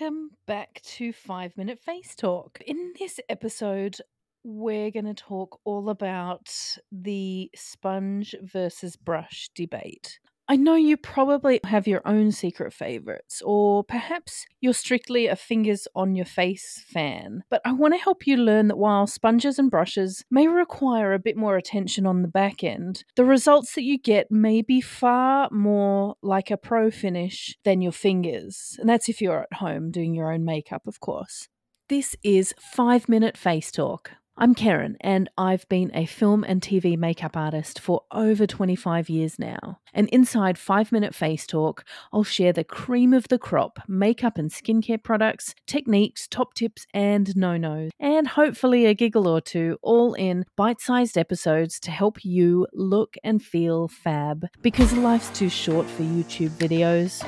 [0.00, 2.58] Welcome back to Five Minute Face Talk.
[2.66, 3.96] In this episode,
[4.42, 6.48] we're going to talk all about
[6.90, 10.18] the sponge versus brush debate.
[10.50, 15.86] I know you probably have your own secret favorites, or perhaps you're strictly a fingers
[15.94, 19.70] on your face fan, but I want to help you learn that while sponges and
[19.70, 23.96] brushes may require a bit more attention on the back end, the results that you
[23.96, 28.76] get may be far more like a pro finish than your fingers.
[28.80, 31.46] And that's if you're at home doing your own makeup, of course.
[31.88, 34.10] This is 5 Minute Face Talk.
[34.36, 39.38] I'm Karen, and I've been a film and TV makeup artist for over 25 years
[39.38, 39.80] now.
[39.92, 44.50] And inside 5 Minute Face Talk, I'll share the cream of the crop makeup and
[44.50, 50.14] skincare products, techniques, top tips, and no nos, and hopefully a giggle or two, all
[50.14, 55.86] in bite sized episodes to help you look and feel fab because life's too short
[55.86, 57.22] for YouTube videos.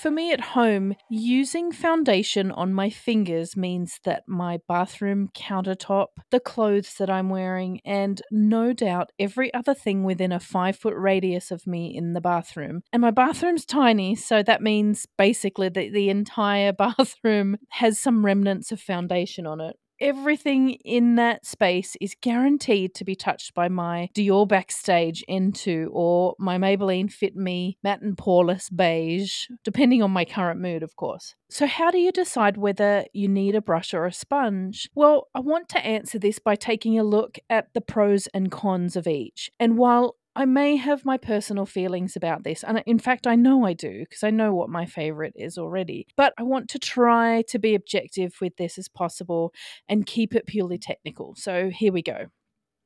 [0.00, 6.40] For me at home, using foundation on my fingers means that my bathroom countertop, the
[6.40, 11.50] clothes that I'm wearing, and no doubt every other thing within a five foot radius
[11.50, 12.80] of me in the bathroom.
[12.94, 18.72] And my bathroom's tiny, so that means basically that the entire bathroom has some remnants
[18.72, 24.08] of foundation on it everything in that space is guaranteed to be touched by my
[24.14, 30.24] Dior Backstage N2 or my Maybelline Fit Me Matte and Poreless Beige, depending on my
[30.24, 31.34] current mood, of course.
[31.50, 34.88] So, how do you decide whether you need a brush or a sponge?
[34.94, 38.94] Well, I want to answer this by taking a look at the pros and cons
[38.96, 39.50] of each.
[39.58, 43.64] And while I may have my personal feelings about this, and in fact, I know
[43.64, 46.06] I do because I know what my favorite is already.
[46.16, 49.52] But I want to try to be objective with this as possible
[49.88, 51.34] and keep it purely technical.
[51.36, 52.26] So here we go.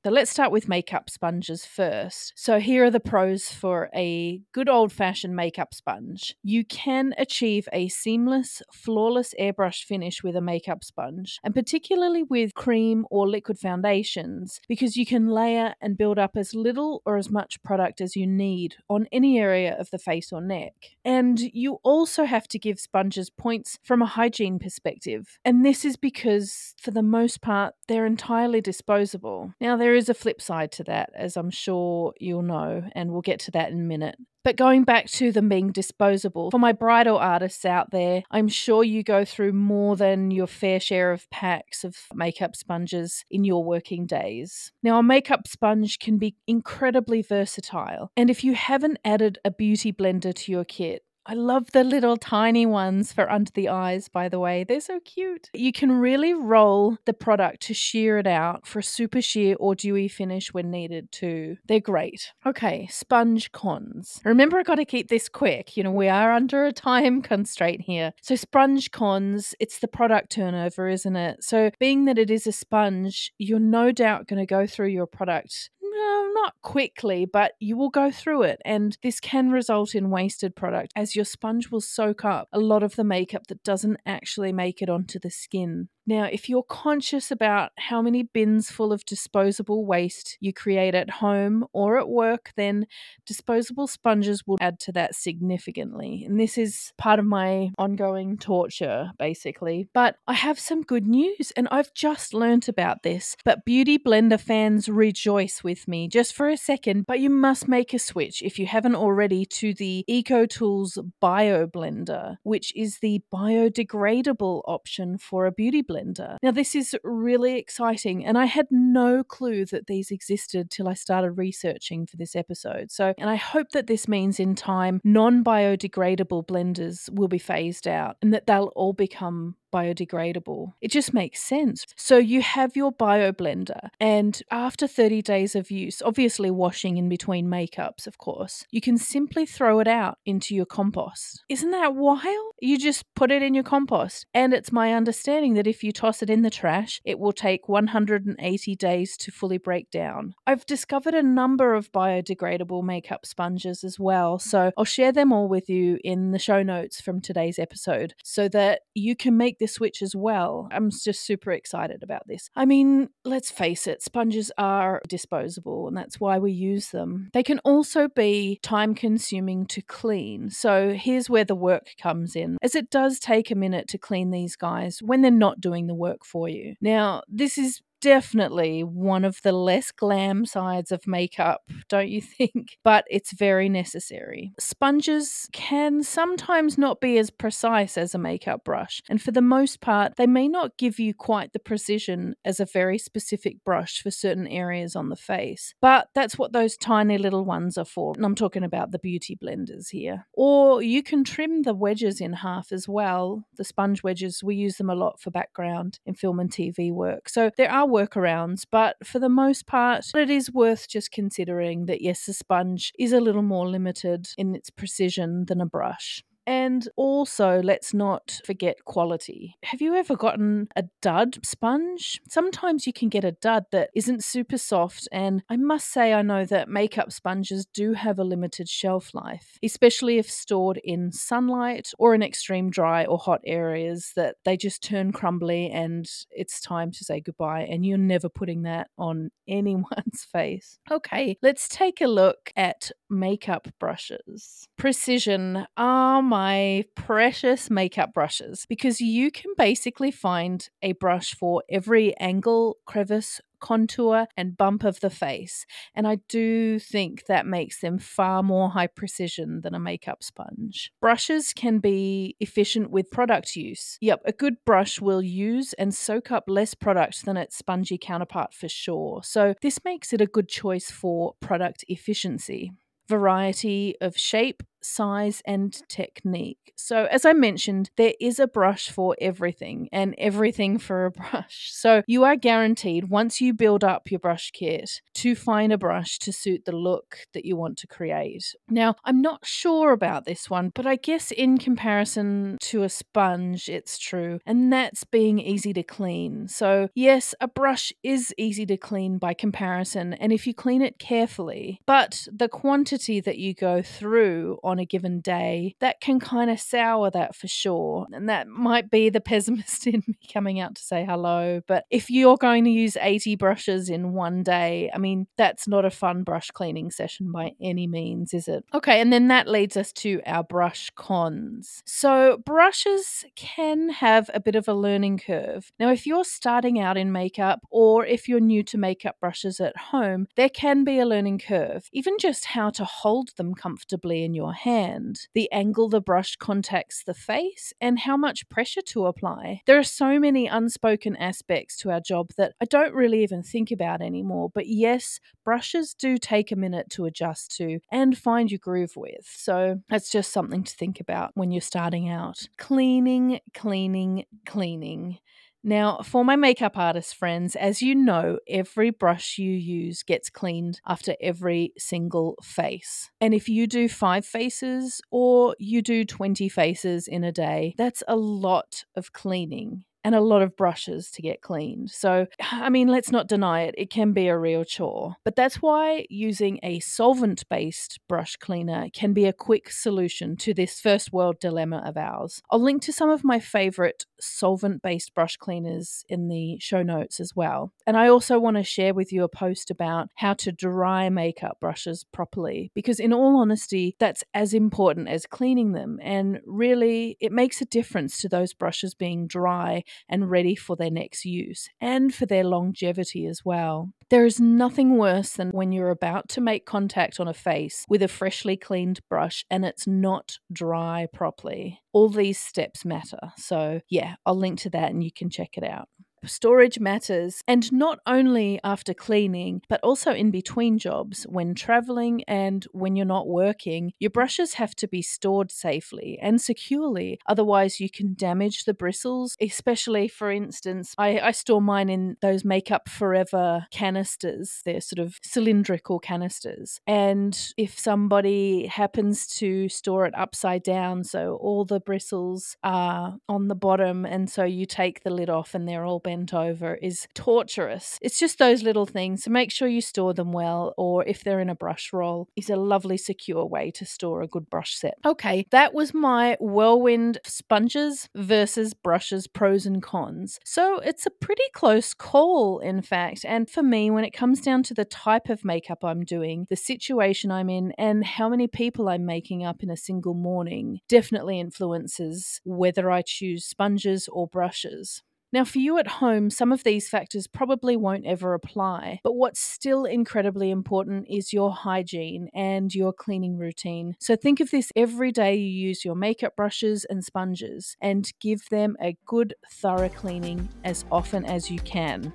[0.04, 2.34] So let's start with makeup sponges first.
[2.36, 6.34] So here are the pros for a good old fashioned makeup sponge.
[6.42, 12.52] You can achieve a seamless, flawless airbrush finish with a makeup sponge, and particularly with
[12.52, 17.30] cream or liquid foundations, because you can layer and build up as little or as
[17.30, 20.74] much product as you need on any area of the face or neck.
[21.02, 25.38] And you also have to give sponges points from a hygiene perspective.
[25.46, 29.54] And this is because, for the most part, they're entirely disposable.
[29.62, 33.22] Now, there is a flip side to that, as I'm sure you'll know, and we'll
[33.22, 34.16] get to that in a minute.
[34.44, 38.84] But going back to them being disposable, for my bridal artists out there, I'm sure
[38.84, 43.64] you go through more than your fair share of packs of makeup sponges in your
[43.64, 44.70] working days.
[44.82, 49.92] Now, a makeup sponge can be incredibly versatile, and if you haven't added a beauty
[49.92, 54.28] blender to your kit, I love the little tiny ones for under the eyes, by
[54.28, 54.62] the way.
[54.62, 55.48] They're so cute.
[55.54, 59.74] You can really roll the product to sheer it out for a super sheer or
[59.74, 61.56] dewy finish when needed, too.
[61.66, 62.32] They're great.
[62.44, 64.20] Okay, sponge cons.
[64.24, 65.78] Remember, I got to keep this quick.
[65.78, 68.12] You know, we are under a time constraint here.
[68.20, 71.42] So, sponge cons, it's the product turnover, isn't it?
[71.42, 75.06] So, being that it is a sponge, you're no doubt going to go through your
[75.06, 78.60] product no, not quickly, but you will go through it.
[78.66, 82.82] And this can result in wasted product as your sponge will soak up a lot
[82.82, 85.88] of the makeup that doesn't actually make it onto the skin.
[86.06, 91.08] Now, if you're conscious about how many bins full of disposable waste you create at
[91.08, 92.86] home or at work, then
[93.24, 96.24] disposable sponges will add to that significantly.
[96.26, 99.88] And this is part of my ongoing torture, basically.
[99.94, 103.34] But I have some good news, and I've just learnt about this.
[103.42, 107.94] But Beauty Blender fans rejoice with me just for a second, but you must make
[107.94, 114.62] a switch if you haven't already to the EcoTools Bio Blender, which is the biodegradable
[114.66, 116.36] option for a beauty blender.
[116.42, 120.94] Now, this is really exciting, and I had no clue that these existed till I
[120.94, 122.90] started researching for this episode.
[122.90, 127.86] So, and I hope that this means in time non biodegradable blenders will be phased
[127.86, 130.72] out and that they'll all become biodegradable.
[130.80, 131.84] It just makes sense.
[131.96, 137.08] So you have your bio blender, and after 30 days of use, obviously washing in
[137.08, 141.42] between makeups, of course, you can simply throw it out into your compost.
[141.48, 142.52] Isn't that wild?
[142.60, 144.26] You just put it in your compost.
[144.32, 147.68] And it's my understanding that if you toss it in the trash, it will take
[147.68, 150.34] 180 days to fully break down.
[150.46, 155.48] I've discovered a number of biodegradable makeup sponges as well, so I'll share them all
[155.48, 159.68] with you in the show notes from today's episode so that you can make the
[159.68, 160.68] switch as well.
[160.70, 162.50] I'm just super excited about this.
[162.54, 167.30] I mean, let's face it, sponges are disposable and that's why we use them.
[167.32, 170.50] They can also be time consuming to clean.
[170.50, 174.30] So here's where the work comes in, as it does take a minute to clean
[174.30, 176.74] these guys when they're not doing the work for you.
[176.80, 182.76] Now, this is definitely one of the less glam sides of makeup, don't you think?
[182.84, 184.52] But it's very necessary.
[184.60, 189.80] Sponges can sometimes not be as precise as a makeup brush, and for the most
[189.80, 194.10] part, they may not give you quite the precision as a very specific brush for
[194.10, 195.74] certain areas on the face.
[195.80, 198.12] But that's what those tiny little ones are for.
[198.14, 200.26] And I'm talking about the beauty blenders here.
[200.34, 203.44] Or you can trim the wedges in half as well.
[203.56, 207.28] The sponge wedges, we use them a lot for background in film and TV work.
[207.28, 212.02] So there are workarounds, but for the most part, it is worth just considering that
[212.02, 216.22] yes, a sponge is a little more limited in its precision than a brush.
[216.46, 219.56] And also, let's not forget quality.
[219.64, 222.20] Have you ever gotten a dud sponge?
[222.28, 226.22] Sometimes you can get a dud that isn't super soft, and I must say, I
[226.22, 231.92] know that makeup sponges do have a limited shelf life, especially if stored in sunlight
[231.98, 236.90] or in extreme dry or hot areas that they just turn crumbly and it's time
[236.92, 240.78] to say goodbye, and you're never putting that on anyone's face.
[240.90, 244.66] Okay, let's take a look at makeup brushes.
[244.76, 245.66] Precision.
[245.76, 252.76] Um, my precious makeup brushes because you can basically find a brush for every angle,
[252.86, 255.64] crevice, contour, and bump of the face.
[255.94, 260.90] And I do think that makes them far more high precision than a makeup sponge.
[261.00, 263.96] Brushes can be efficient with product use.
[264.00, 268.52] Yep, a good brush will use and soak up less product than its spongy counterpart
[268.52, 269.22] for sure.
[269.22, 272.72] So this makes it a good choice for product efficiency
[273.08, 276.72] variety of shape, size, and technique.
[276.76, 281.70] So, as I mentioned, there is a brush for everything and everything for a brush.
[281.72, 286.18] So, you are guaranteed once you build up your brush kit to find a brush
[286.20, 288.54] to suit the look that you want to create.
[288.68, 293.68] Now, I'm not sure about this one, but I guess in comparison to a sponge,
[293.68, 296.48] it's true, and that's being easy to clean.
[296.48, 300.98] So, yes, a brush is easy to clean by comparison, and if you clean it
[300.98, 306.18] carefully, but the quantity that you go through on on a given day, that can
[306.18, 308.08] kind of sour that for sure.
[308.12, 311.60] And that might be the pessimist in me coming out to say hello.
[311.68, 315.84] But if you're going to use 80 brushes in one day, I mean, that's not
[315.84, 318.64] a fun brush cleaning session by any means, is it?
[318.74, 321.82] Okay, and then that leads us to our brush cons.
[321.86, 325.70] So, brushes can have a bit of a learning curve.
[325.78, 329.76] Now, if you're starting out in makeup or if you're new to makeup brushes at
[329.76, 334.34] home, there can be a learning curve, even just how to hold them comfortably in
[334.34, 339.60] your hand, the angle the brush contacts the face, and how much pressure to apply.
[339.66, 343.70] There are so many unspoken aspects to our job that I don't really even think
[343.70, 344.50] about anymore.
[344.52, 349.26] But yes, brushes do take a minute to adjust to and find your groove with.
[349.26, 352.48] So that's just something to think about when you're starting out.
[352.56, 355.18] Cleaning, cleaning, cleaning.
[355.66, 360.78] Now, for my makeup artist friends, as you know, every brush you use gets cleaned
[360.86, 363.10] after every single face.
[363.18, 368.02] And if you do five faces or you do 20 faces in a day, that's
[368.06, 371.90] a lot of cleaning and a lot of brushes to get cleaned.
[371.90, 375.16] So, I mean, let's not deny it, it can be a real chore.
[375.24, 380.52] But that's why using a solvent based brush cleaner can be a quick solution to
[380.52, 382.42] this first world dilemma of ours.
[382.50, 387.18] I'll link to some of my favorite solvent based brush cleaners in the show notes
[387.18, 387.72] as well.
[387.86, 391.58] And I also want to share with you a post about how to dry makeup
[391.60, 395.98] brushes properly, because in all honesty, that's as important as cleaning them.
[396.02, 400.90] And really, it makes a difference to those brushes being dry and ready for their
[400.90, 403.90] next use and for their longevity as well.
[404.10, 408.02] There is nothing worse than when you're about to make contact on a face with
[408.02, 411.80] a freshly cleaned brush and it's not dry properly.
[411.92, 413.32] All these steps matter.
[413.36, 415.88] So, yeah, I'll link to that and you can check it out
[416.26, 422.66] storage matters, and not only after cleaning, but also in between jobs when traveling and
[422.72, 423.92] when you're not working.
[423.98, 429.36] Your brushes have to be stored safely and securely, otherwise, you can damage the bristles.
[429.40, 435.18] Especially, for instance, I, I store mine in those Makeup Forever canisters, they're sort of
[435.22, 436.80] cylindrical canisters.
[436.86, 443.48] And if somebody happens to store it upside down, so all the bristles are on
[443.48, 446.76] the bottom, and so you take the lid off and they're all bent bent over
[446.76, 447.98] is torturous.
[448.00, 449.24] It's just those little things.
[449.24, 452.48] So make sure you store them well, or if they're in a brush roll, is
[452.48, 454.94] a lovely, secure way to store a good brush set.
[455.04, 460.38] Okay, that was my whirlwind sponges versus brushes pros and cons.
[460.44, 463.24] So it's a pretty close call, in fact.
[463.24, 466.56] And for me, when it comes down to the type of makeup I'm doing, the
[466.56, 471.40] situation I'm in, and how many people I'm making up in a single morning, definitely
[471.40, 475.02] influences whether I choose sponges or brushes.
[475.34, 479.40] Now, for you at home, some of these factors probably won't ever apply, but what's
[479.40, 483.96] still incredibly important is your hygiene and your cleaning routine.
[483.98, 488.48] So think of this every day you use your makeup brushes and sponges and give
[488.50, 492.12] them a good, thorough cleaning as often as you can.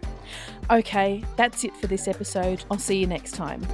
[0.72, 2.64] Okay, that's it for this episode.
[2.72, 3.68] I'll see you next time.